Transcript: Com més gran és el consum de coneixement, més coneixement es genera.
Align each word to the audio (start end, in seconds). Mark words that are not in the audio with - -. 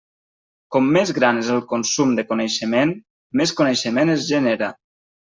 Com 0.75 0.85
més 0.93 1.09
gran 1.17 1.41
és 1.41 1.51
el 1.55 1.59
consum 1.73 2.13
de 2.19 2.25
coneixement, 2.31 2.93
més 3.41 3.53
coneixement 3.59 4.13
es 4.15 4.25
genera. 4.31 4.71